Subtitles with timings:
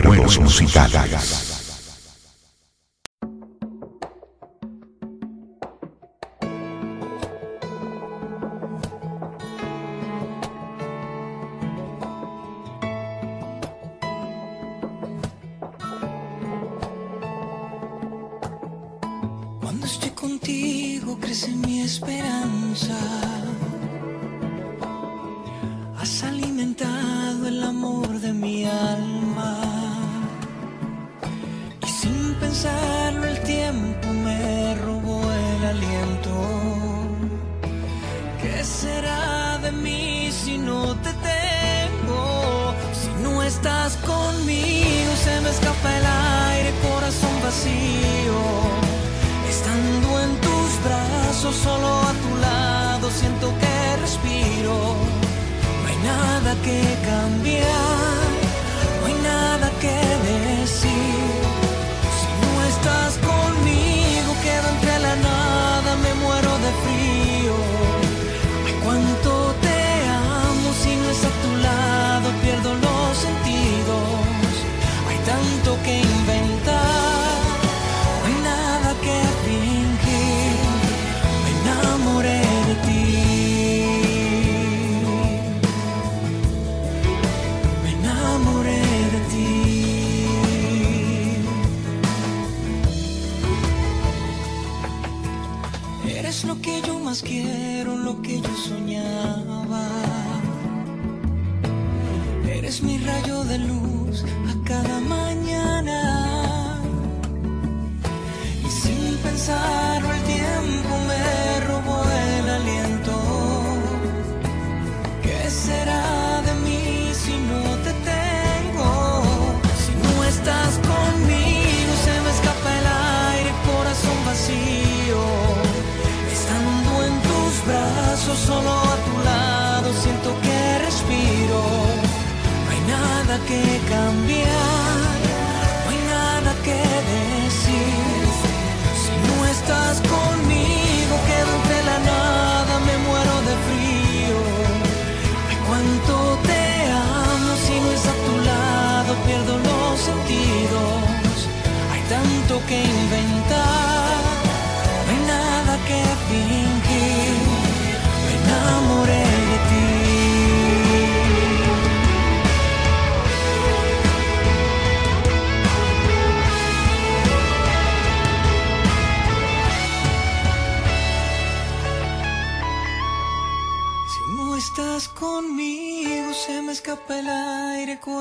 [0.00, 1.49] recuerdos musicales.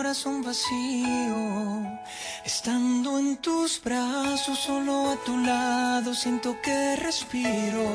[0.09, 1.38] corazón vacío.
[2.44, 7.86] Estando en tus brazos, solo a tu lado, siento que respiro.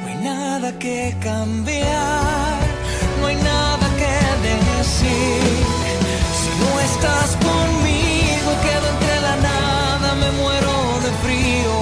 [0.00, 2.60] No hay nada que cambiar,
[3.18, 4.14] no hay nada que
[4.46, 5.42] decir.
[6.40, 11.74] Si no estás conmigo, quedo entre la nada, me muero de frío.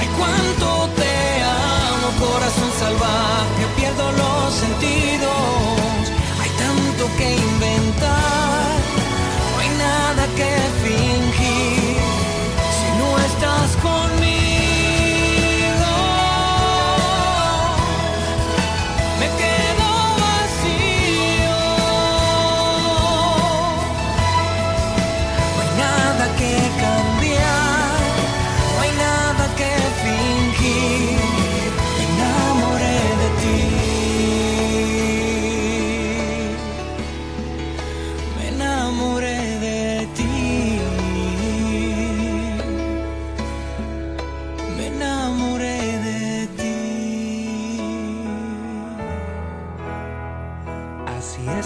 [0.00, 0.66] Ay, cuánto
[1.00, 1.14] te
[1.44, 6.02] amo, corazón salvaje, pierdo los sentidos.
[6.42, 7.51] Hay tanto que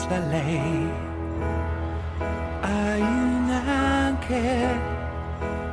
[0.09, 0.89] soleil
[2.63, 4.77] hay un ángel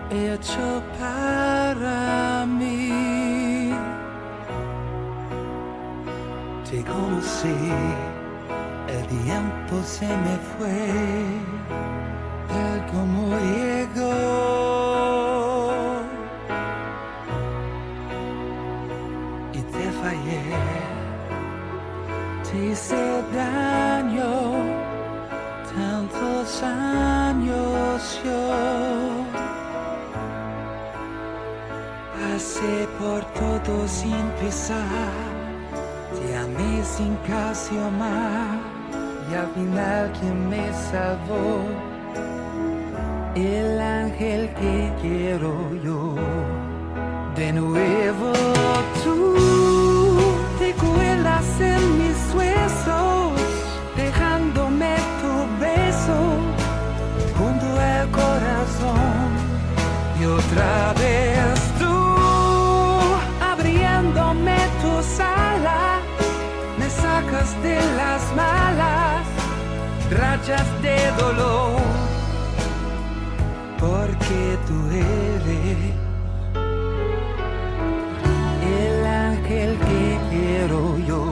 [0.10, 3.74] hecho para mí.
[6.70, 7.58] Te conocí,
[8.88, 10.78] el tiempo se me fue,
[12.50, 13.73] tal como yo.
[33.88, 34.78] sin pesar,
[36.20, 38.60] te amé sin casi amar,
[39.32, 41.64] y al final quien me salvó,
[43.36, 46.16] el ángel que quiero yo.
[47.36, 48.34] De nuevo
[49.04, 49.36] tú
[50.60, 53.32] te cuelas en mis huesos,
[53.96, 55.34] dejándome tu
[55.64, 56.18] beso
[57.38, 59.30] junto al corazón
[60.20, 61.03] y otra vez.
[67.98, 69.26] Las malas
[70.10, 71.82] rachas de dolor,
[73.80, 75.78] porque tú eres
[78.80, 81.24] el ángel que quiero yo.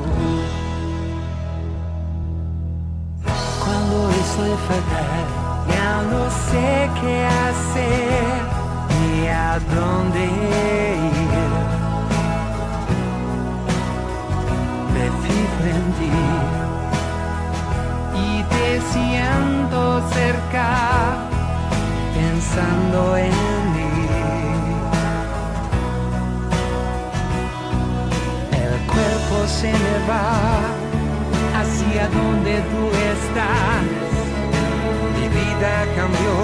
[3.64, 5.26] Cuando estoy fatal,
[5.74, 8.42] ya no sé qué hacer
[9.00, 11.00] ni a dónde ir.
[18.15, 20.69] Y te siento cerca,
[22.13, 23.31] pensando en
[23.74, 23.92] mí.
[28.53, 30.81] El cuerpo se me va
[31.59, 32.81] hacia donde tú
[33.13, 33.83] estás.
[35.19, 36.36] Mi vida cambió.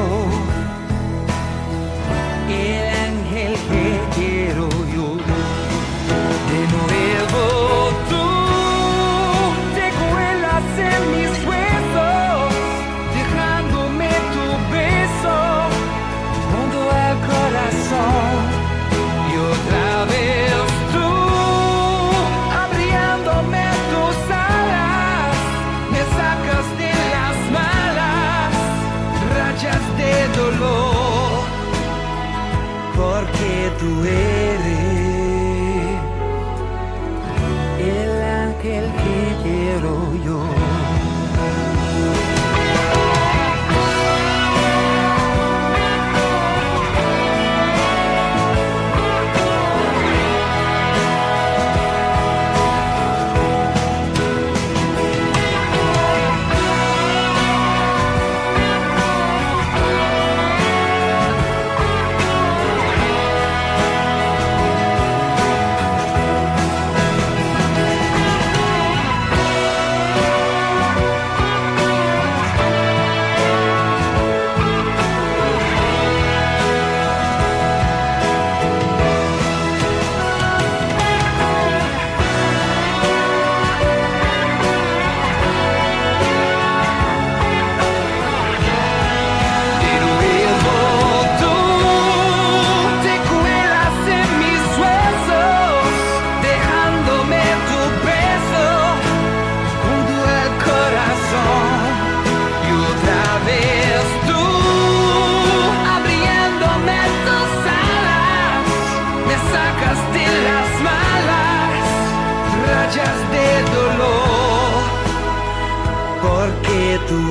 [2.49, 2.96] El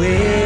[0.07, 0.46] porque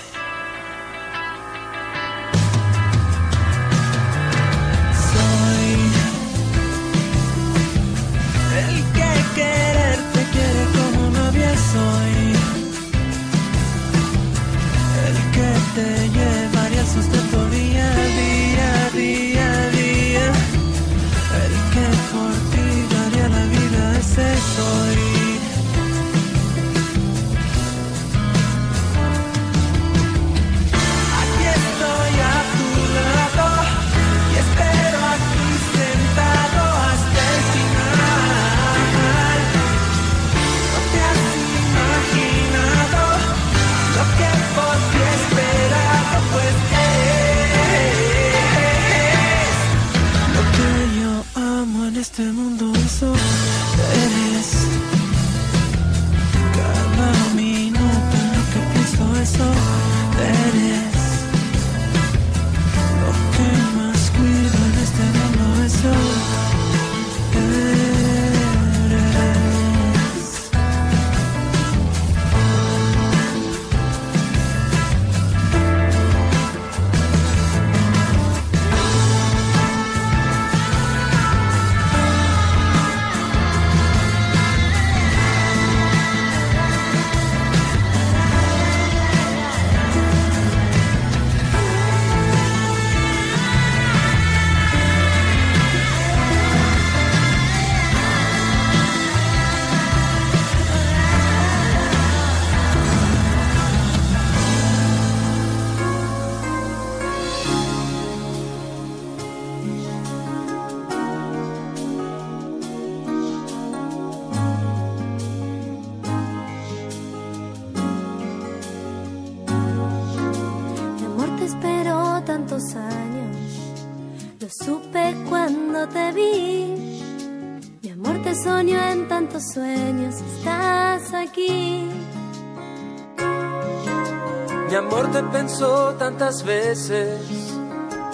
[135.97, 137.19] tantas veces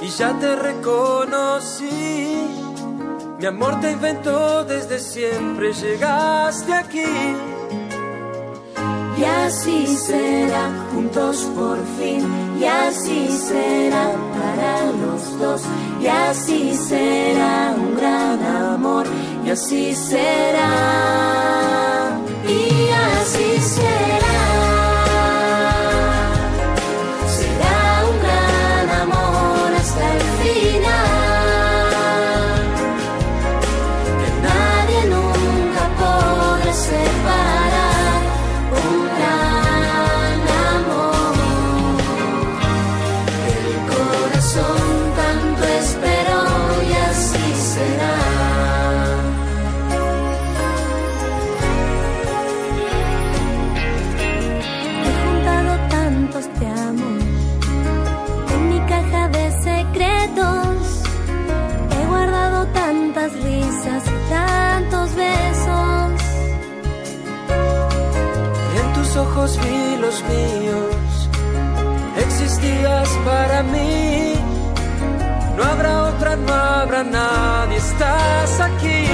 [0.01, 2.47] y ya te reconocí.
[3.39, 7.03] Mi amor te inventó desde siempre, llegaste aquí.
[9.17, 12.23] Y así será, juntos por fin,
[12.59, 15.61] y así será para los dos,
[15.99, 19.05] y así será un gran amor,
[19.43, 20.69] y así será,
[22.47, 24.66] y así será.
[69.37, 69.57] ojos
[70.01, 71.29] los míos,
[72.17, 74.33] existías para mí.
[75.55, 79.05] No habrá otra, no habrá nadie, estás aquí.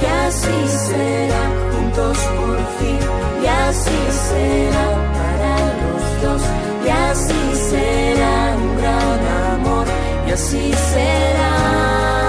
[0.00, 2.98] Y así será, juntos por fin,
[3.42, 4.86] y así será
[5.18, 6.42] para los dos,
[6.84, 9.20] y así será un gran
[9.54, 9.86] amor,
[10.26, 12.27] y así será.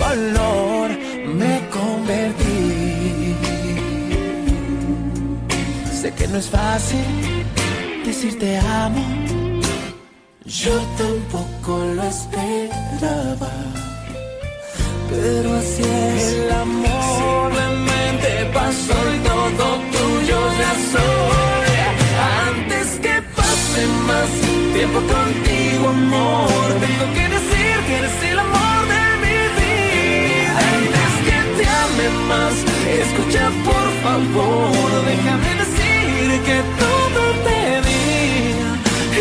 [0.00, 0.88] color
[1.40, 3.34] me convertí.
[6.00, 7.04] Sé que no es fácil
[8.04, 9.04] decir te amo.
[10.62, 13.52] Yo tampoco lo esperaba,
[15.10, 15.82] pero así
[16.14, 17.52] es el amor.
[17.52, 21.70] Simplemente pasó y todo tuyo ya soy.
[22.48, 24.30] Antes que pase más
[24.74, 26.49] tiempo contigo, amor.
[32.30, 38.04] Escucha por favor, déjame decir que todo te di.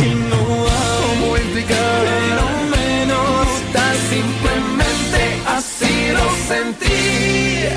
[0.06, 2.04] Y no hago multiplicar.
[2.06, 2.46] Pero
[2.76, 5.22] menos tan simplemente
[5.58, 7.70] así lo sentí.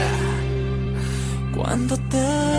[1.57, 2.52] Cuando te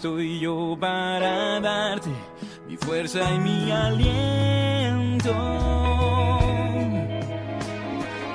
[0.00, 2.08] estoy yo para darte
[2.66, 5.34] mi fuerza y mi aliento.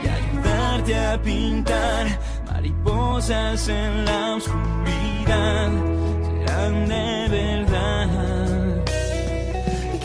[0.04, 5.72] Y ayudarte a pintar mariposas en la oscuridad
[6.46, 8.84] serán de verdad.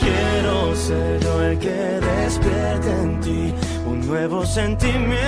[0.00, 3.54] Quiero ser yo el que despierte en ti
[3.86, 5.20] un nuevo sentimiento.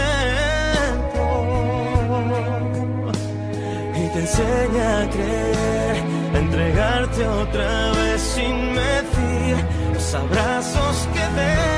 [3.94, 6.11] Y te enseña a creer
[6.52, 9.56] entregarte otra vez sin medir
[9.94, 11.71] los abrazos que te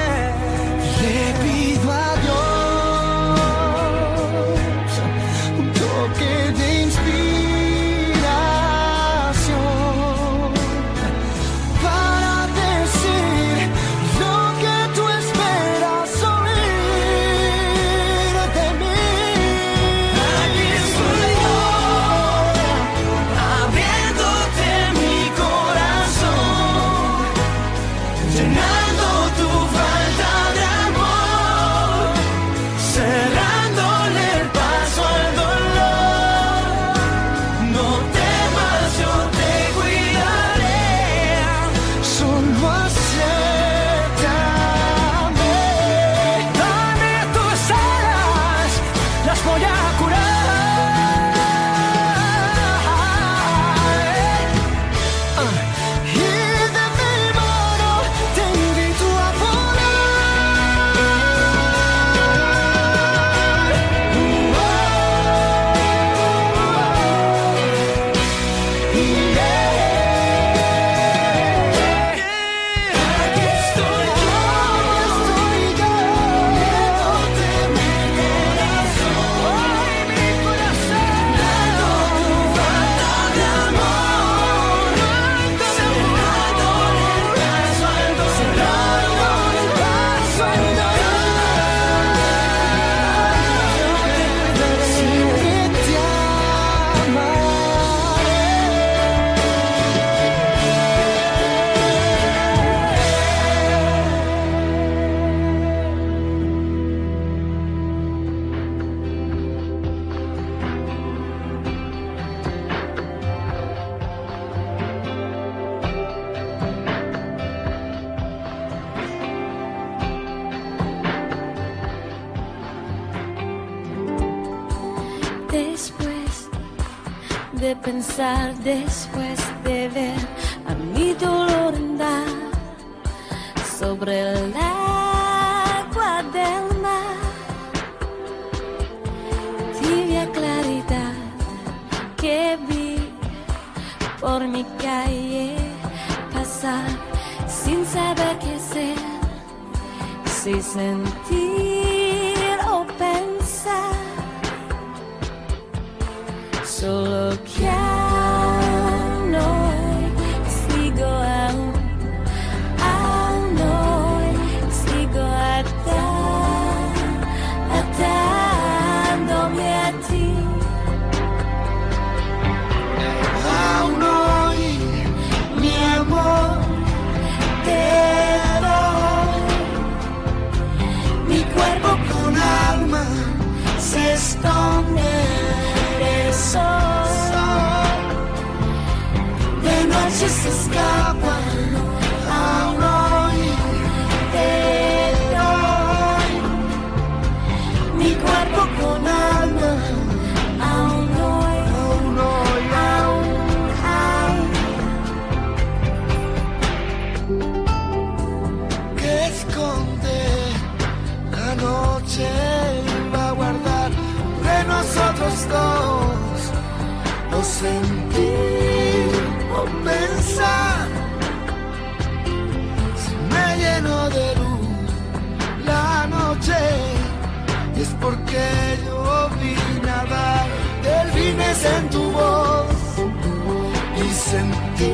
[234.77, 234.93] sentí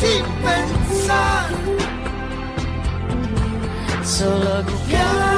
[0.00, 1.50] sin pensar.
[4.04, 5.31] Solo que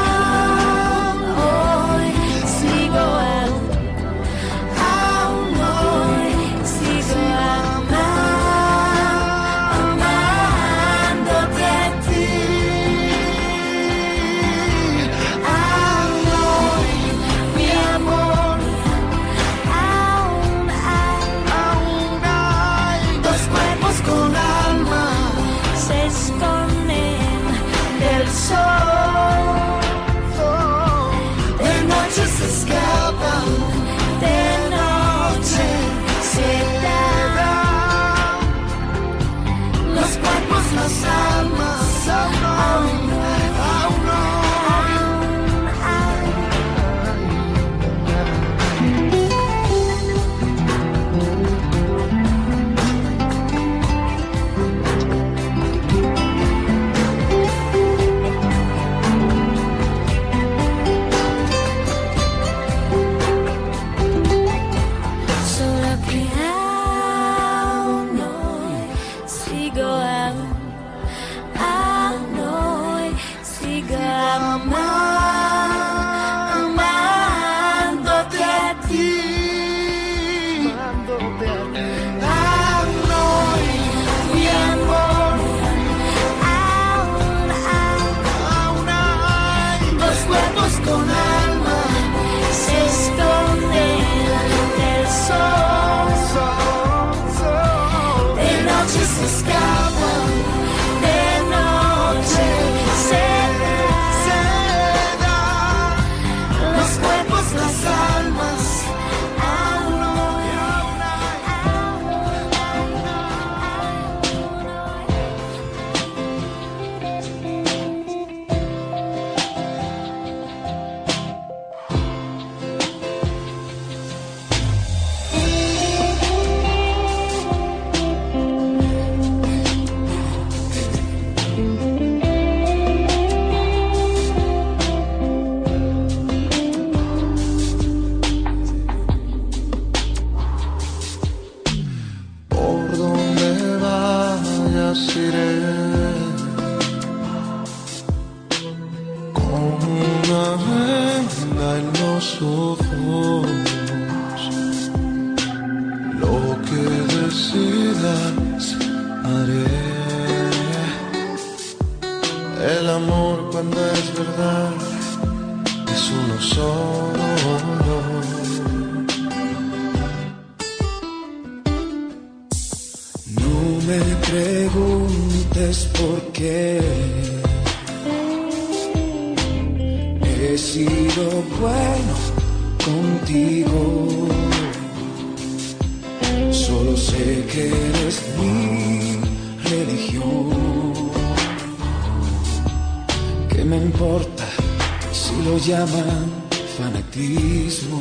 [195.59, 196.31] llaman
[196.77, 198.01] fanatismo?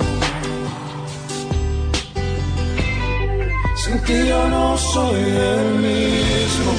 [3.75, 6.71] Sin ti yo no soy el mismo.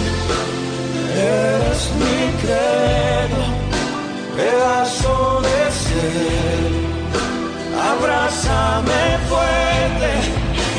[1.17, 3.41] Eres mi credo,
[4.37, 6.71] pedazo de ser.
[7.93, 10.11] Abrázame fuerte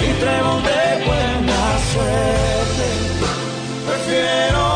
[0.05, 2.87] y trébol de buena suerte.
[3.87, 4.74] Prefiero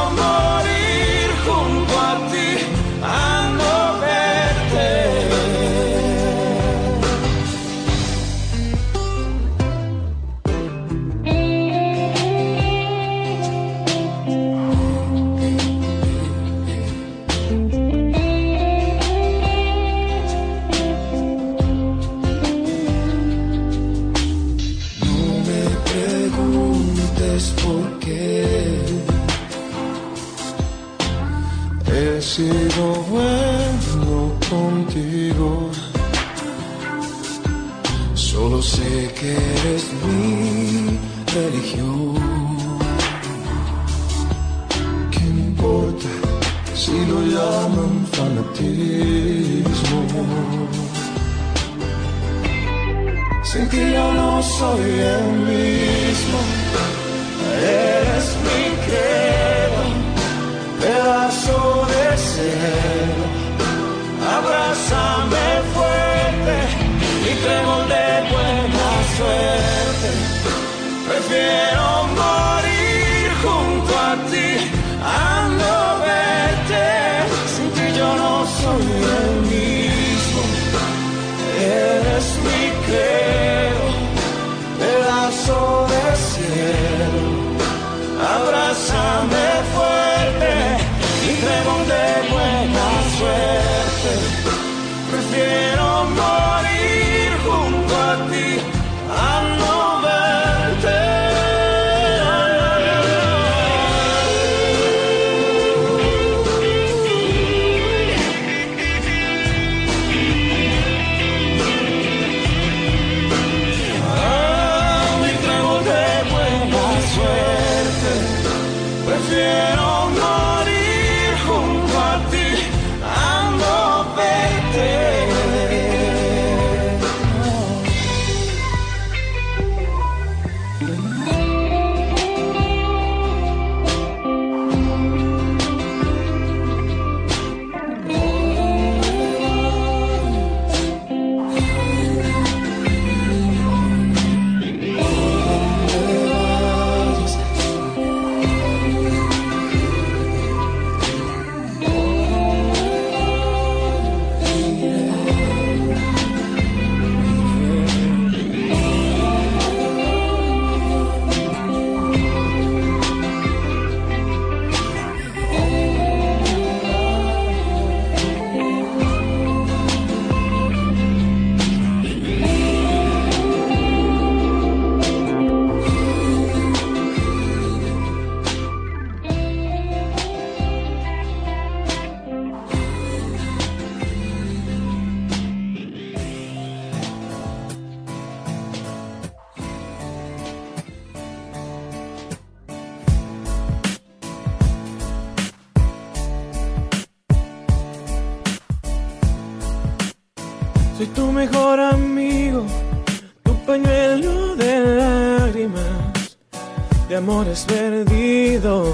[207.39, 208.93] amores perdidos.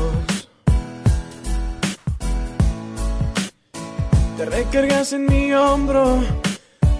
[4.37, 6.23] Te recargas en mi hombro,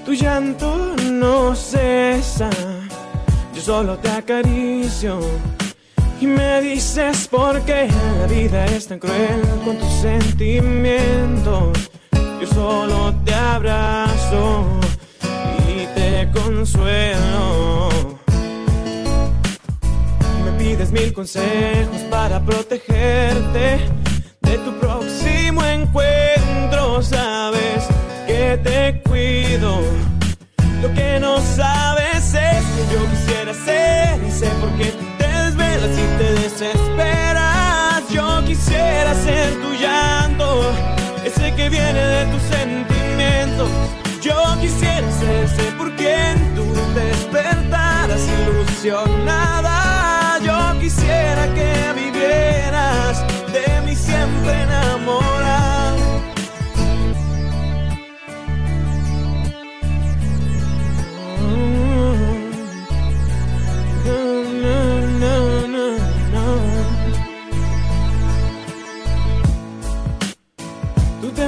[0.06, 2.50] tu llanto no cesa.
[3.54, 5.20] Yo solo te acaricio
[6.20, 7.90] y me dices por qué
[8.20, 11.78] la vida es tan cruel con tus sentimientos.
[12.42, 14.80] Yo solo te abrazo
[15.68, 18.25] y te consuelo.
[20.66, 23.88] Pides mil consejos para protegerte
[24.42, 27.04] de tu próximo encuentro.
[27.04, 27.86] Sabes
[28.26, 29.82] que te cuido.
[30.82, 35.92] Lo que no sabes es que yo quisiera ser y sé por qué te desvelas
[35.92, 38.10] y te desesperas.
[38.10, 40.74] Yo quisiera ser tu llanto,
[41.24, 43.70] ese que viene de tus sentimientos.
[44.20, 49.25] Yo quisiera ser ese por quien tú despertaras ilusionada.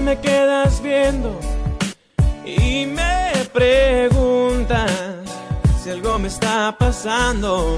[0.08, 1.38] me quedas viendo
[2.46, 4.90] y me preguntas
[5.84, 7.78] si algo me está pasando.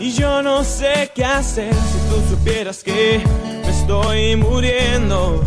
[0.00, 3.20] Y yo no sé qué hacer si tú supieras que
[3.64, 5.44] me estoy muriendo.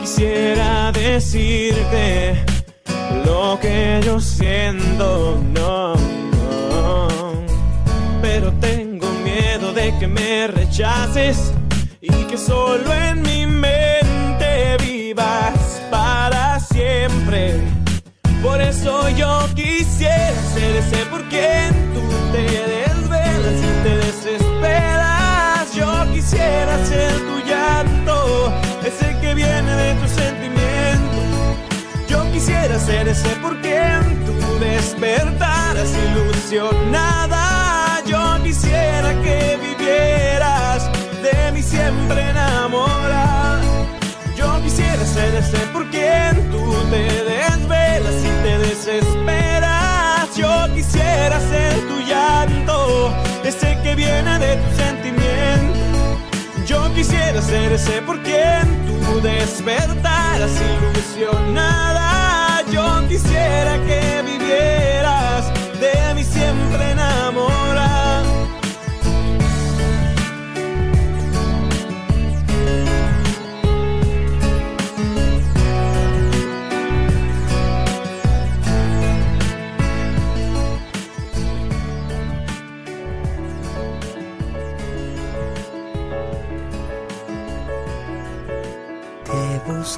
[0.00, 2.42] Quisiera decirte
[3.26, 5.94] lo que yo siento, no,
[6.72, 7.08] no.
[8.22, 11.52] Pero tengo miedo de que me rechaces
[12.00, 14.05] y que solo en mi mente
[14.78, 17.60] vivas para siempre.
[18.42, 22.02] Por eso yo quisiera ser ese por quien tú
[22.32, 25.74] te desvelas y te desesperas.
[25.74, 28.52] Yo quisiera ser tu llanto,
[28.84, 31.18] ese que viene de tu sentimiento.
[32.08, 37.15] Yo quisiera ser ese por quien tú despertaras ilusionada.
[45.38, 50.34] Ese por quien tú te desvelas y te desesperas.
[50.36, 53.14] Yo quisiera ser tu llanto,
[53.44, 55.78] ese que viene de tu sentimiento.
[56.66, 62.62] Yo quisiera ser ese por quien tú despertaras ilusionada.
[62.72, 64.05] Yo quisiera que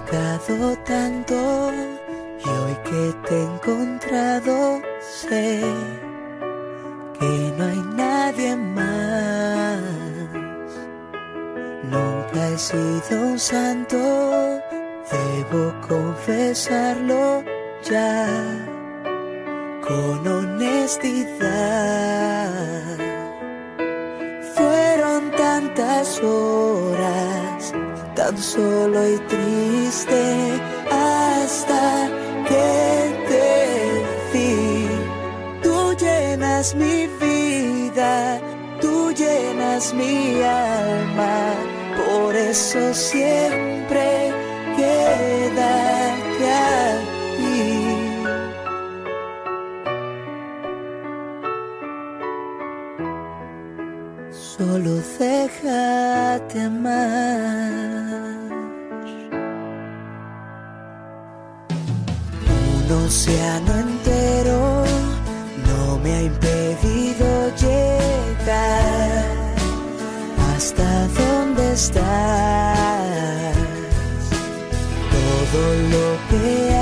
[0.08, 1.70] buscado tanto
[2.44, 5.60] y hoy que te he encontrado sé
[7.18, 9.80] que no hay nadie más.
[11.82, 13.96] Nunca he sido un santo,
[15.10, 17.42] debo confesarlo
[17.82, 18.26] ya
[19.86, 21.38] con honestidad.
[24.54, 27.47] Fueron tantas horas,
[28.18, 30.60] tan solo y triste,
[30.90, 32.10] hasta
[32.48, 32.68] que
[33.28, 33.48] te
[34.32, 34.88] vi.
[35.62, 38.40] Tú llenas mi vida,
[38.80, 41.54] tú llenas mi alma,
[41.96, 44.32] por eso siempre
[44.76, 47.17] quédate aquí.
[54.78, 58.38] Solo déjate amar.
[62.78, 64.84] Un océano entero
[65.66, 67.26] no me ha impedido
[67.56, 69.24] llegar
[70.54, 73.56] hasta donde estás.
[75.10, 75.60] Todo
[75.92, 76.77] lo que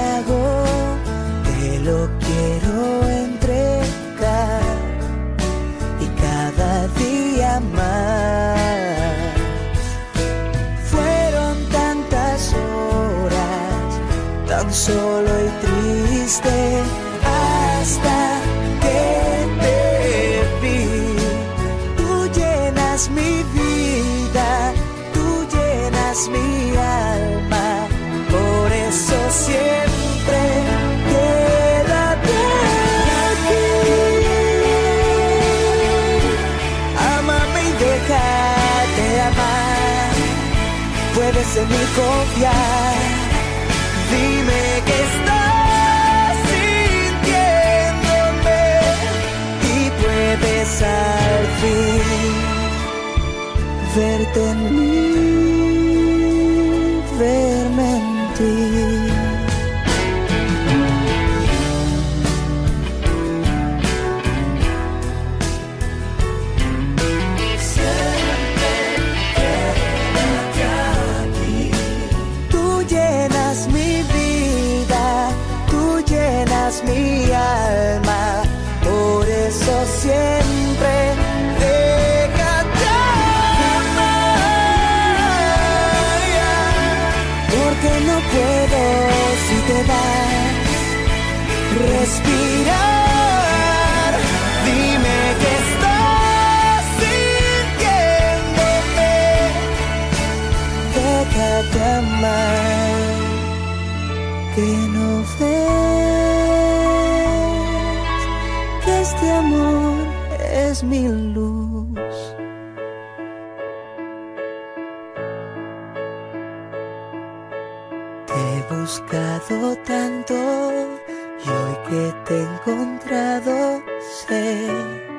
[118.70, 123.82] buscado tanto y hoy que te he encontrado,
[124.26, 125.15] sé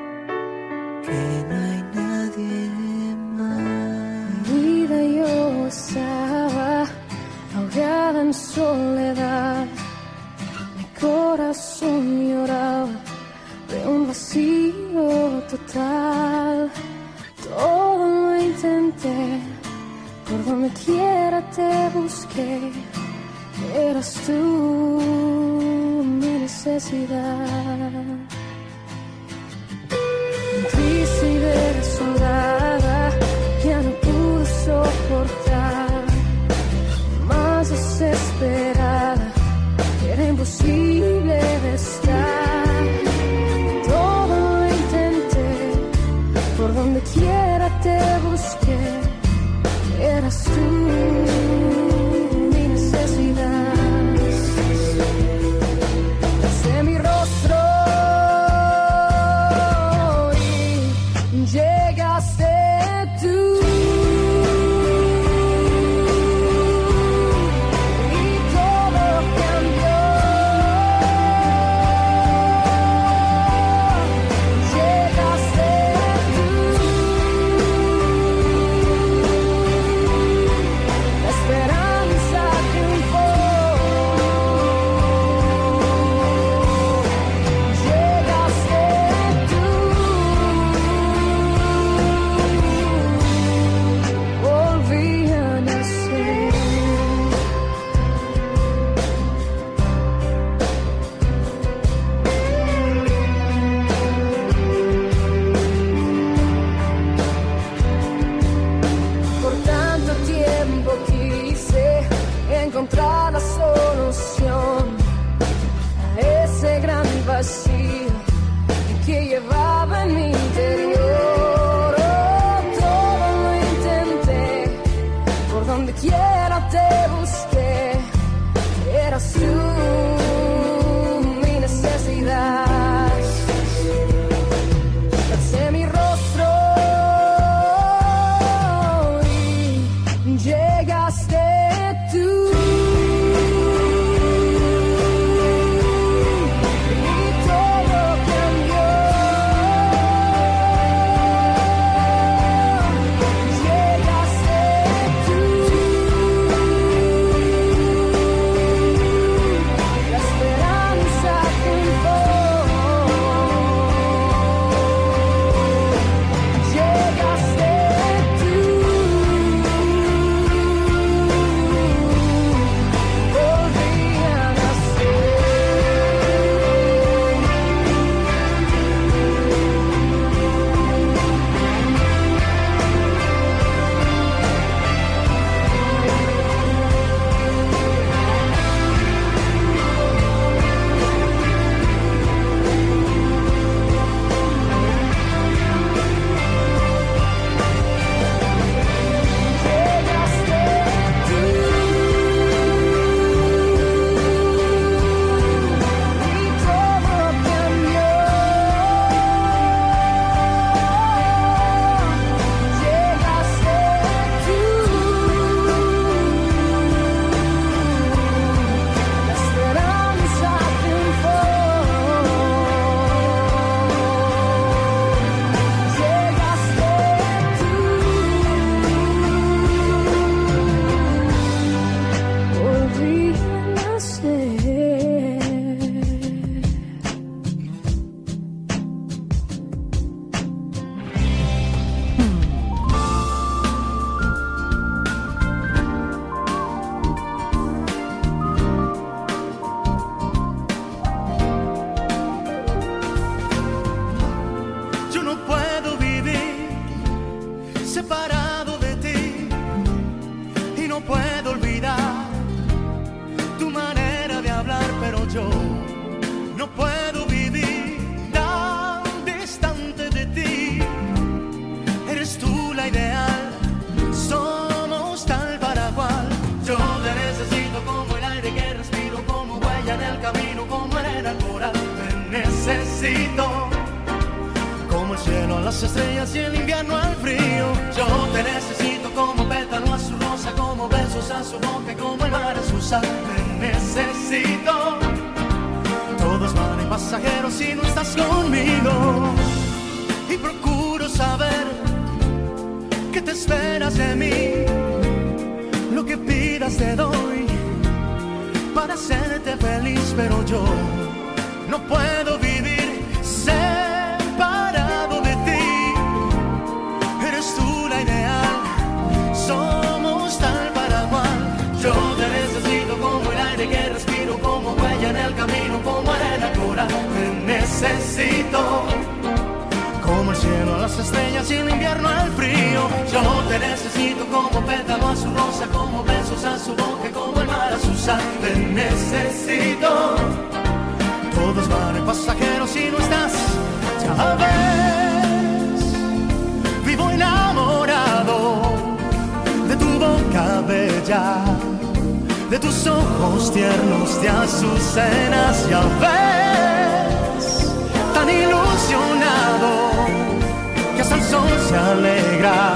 [361.68, 362.72] se alegra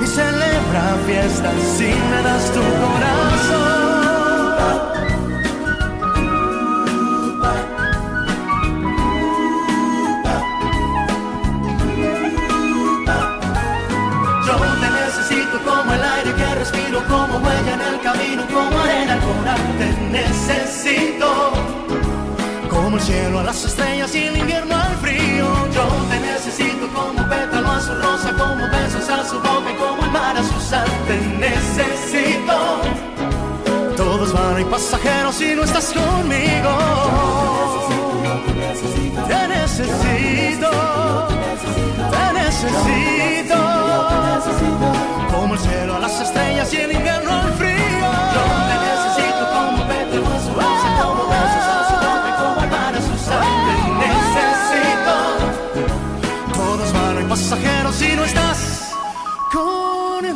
[0.00, 3.80] y celebra fiestas si me das tu corazón.
[14.46, 19.14] Yo te necesito como el aire que respiro, como huella en el camino, como arena
[19.14, 19.60] al coral.
[19.78, 19.88] Te
[20.18, 21.52] necesito
[22.68, 25.46] como el cielo a las estrellas y el invierno al frío.
[25.74, 27.19] Yo te necesito como
[27.80, 30.86] su rosa, como besos a su boca y como el mar a su sal.
[31.06, 31.16] Te
[31.46, 32.80] necesito.
[33.96, 36.72] Todos van y pasajeros si no estás conmigo.
[39.28, 40.70] Te necesito.
[42.14, 43.60] Te necesito.
[45.32, 47.99] Como el cielo a las estrellas y el invierno al frío.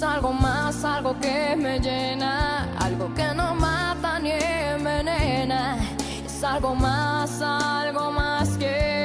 [0.00, 5.76] Es algo más, algo que me llena, algo que no mata ni envenena.
[6.24, 8.99] Es algo más, algo más que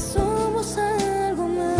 [0.00, 1.72] somos algo más.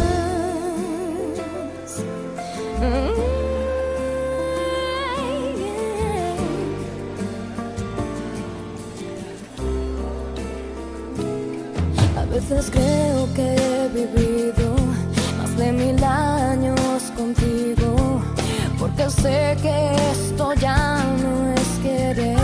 [12.16, 14.75] A veces creo que he vivido
[15.39, 18.21] más de mil años contigo,
[18.79, 22.39] porque sé que esto ya no es querer.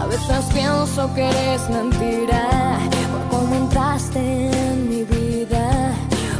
[0.00, 2.72] A veces pienso que eres mentira
[3.52, 5.92] cómo entraste en mi vida,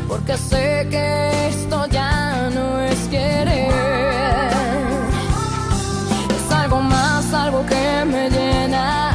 [0.09, 3.71] porque sé que esto ya no es querer.
[6.37, 9.12] Es algo más, algo que me llena,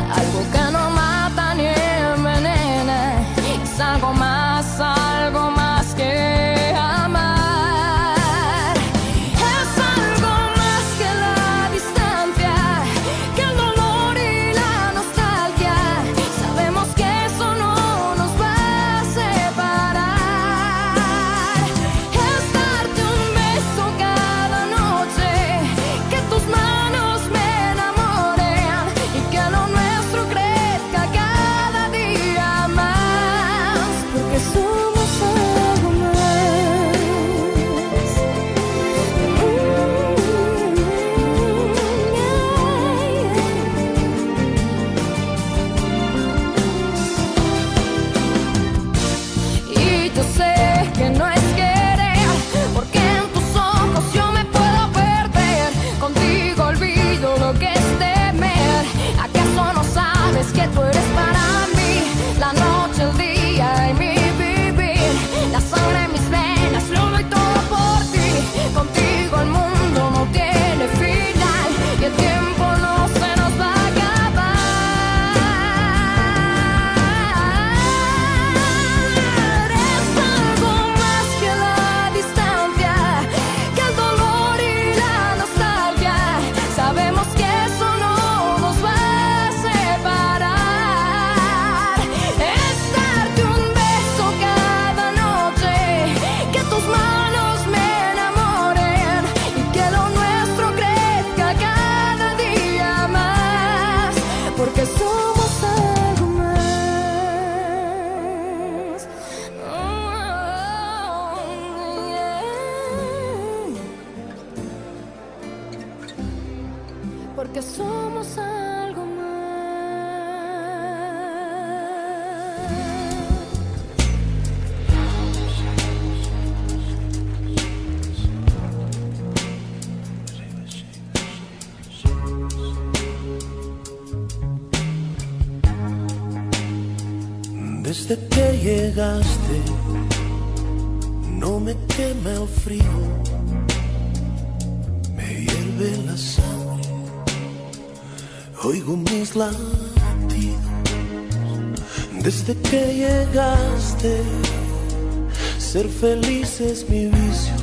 [155.99, 157.55] feliz es mi vicio,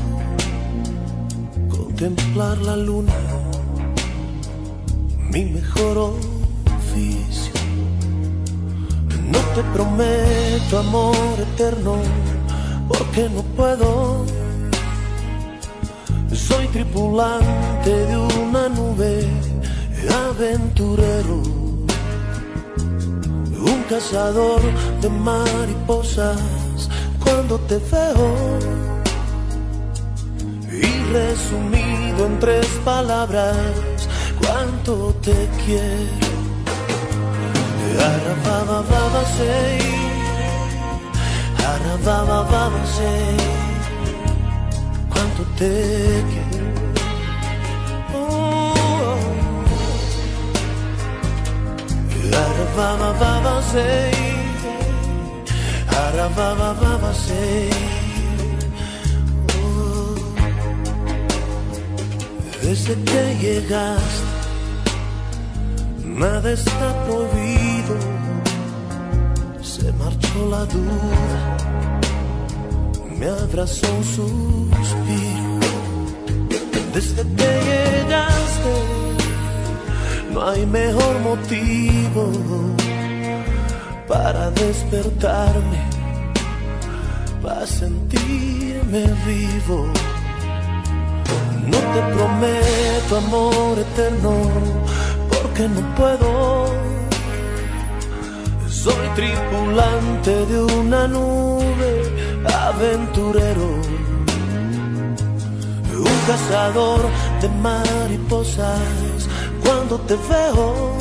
[1.68, 3.12] contemplar la luna,
[5.30, 7.52] mi mejor oficio.
[9.32, 11.16] No te prometo amor
[11.52, 11.96] eterno,
[12.88, 14.26] porque no puedo.
[16.32, 19.28] Soy tripulante de una nube,
[20.28, 21.40] aventurero,
[23.72, 24.60] un cazador
[25.00, 26.63] de mariposas
[27.54, 28.58] cuando te veo.
[30.72, 33.56] Y resumido en tres palabras,
[34.40, 36.24] cuánto te quiero.
[37.96, 39.78] Arababa baba sei,
[41.72, 43.36] arababa baba sei,
[45.10, 46.74] cuánto te quiero.
[48.14, 49.16] Oh,
[52.34, 54.33] Arababa baba sei,
[56.14, 57.70] arababa baba sei.
[59.58, 60.14] Oh,
[62.62, 64.34] Desde que llegaste
[66.14, 67.96] Nada está prohibido,
[69.60, 71.56] se marchó la duda,
[73.18, 75.58] me abrazó un suspiro.
[76.94, 78.74] Desde que llegaste,
[80.32, 82.30] no hay mejor motivo
[84.06, 85.78] para despertarme,
[87.44, 89.86] para sentirme vivo.
[91.70, 94.32] No te prometo amor eterno
[95.28, 96.66] porque no puedo.
[98.68, 101.92] Soy tripulante de una nube,
[102.68, 103.68] aventurero,
[106.10, 107.00] un cazador
[107.40, 109.28] de mariposas.
[109.64, 110.94] Cuando te veo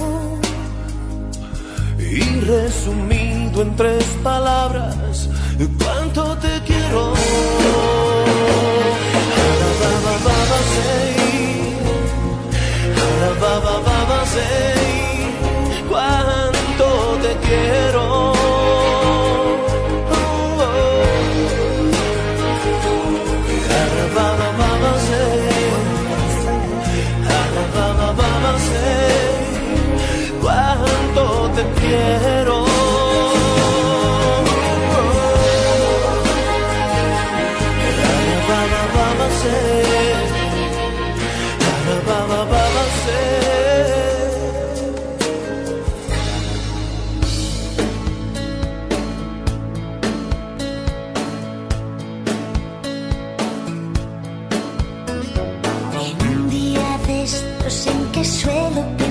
[1.99, 5.29] y resumido en tres palabras,
[6.13, 6.62] cuánto te
[58.45, 59.02] de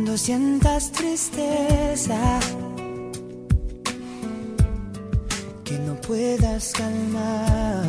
[0.00, 2.40] Cuando sientas tristeza
[5.62, 7.84] que no puedas calmar.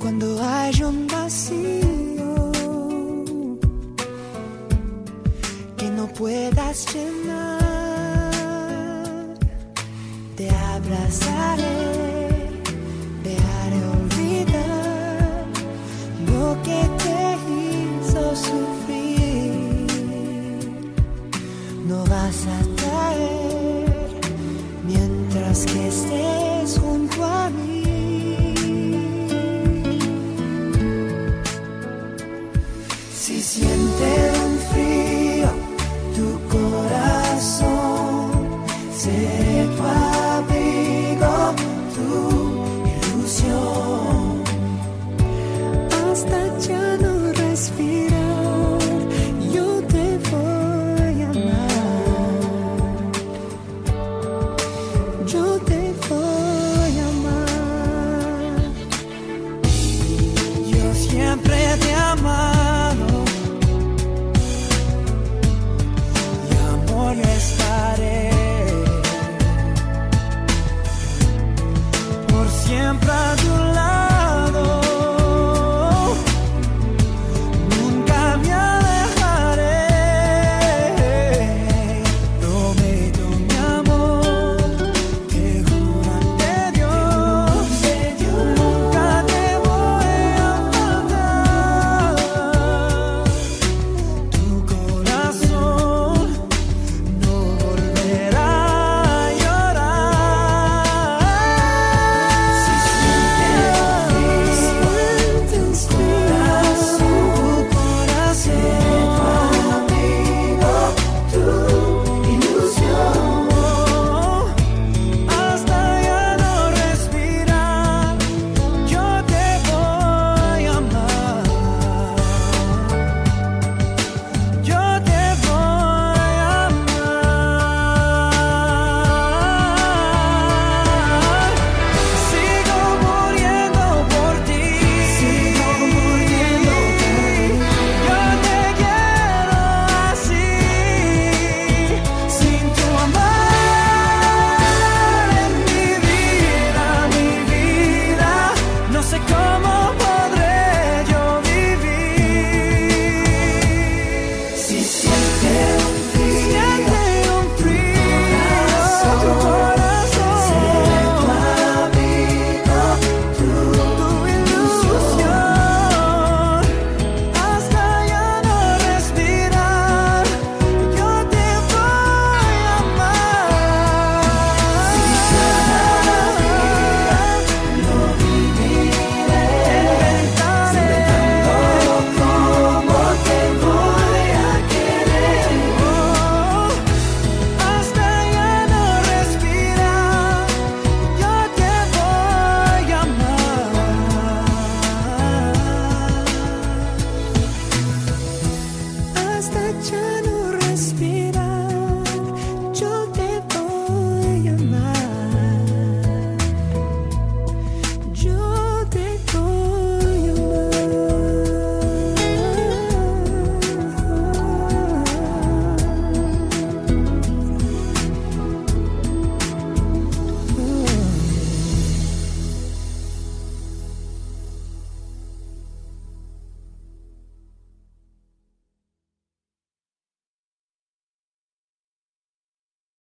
[0.00, 2.50] Cuando hay un vacío
[5.76, 8.32] que no puedas llenar,
[10.34, 12.15] te abrazaré.
[22.26, 22.65] pasas